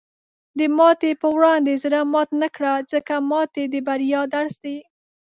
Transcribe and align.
د 0.59 0.59
ماتې 0.77 1.11
په 1.21 1.27
وړاندې 1.35 1.79
زړۀ 1.83 2.01
مات 2.13 2.29
نه 2.41 2.49
کړه، 2.55 2.73
ځکه 2.91 3.13
ماتې 3.29 3.63
د 3.73 3.75
بریا 3.87 4.21
درس 4.33 4.55
دی. 4.63 4.77